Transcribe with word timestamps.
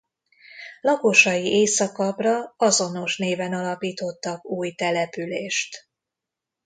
Lakosai 0.81 1.43
északabbra 1.45 2.53
azonos 2.57 3.17
néven 3.17 3.53
alapítottak 3.53 4.45
új 4.45 4.71
települést. 4.71 5.89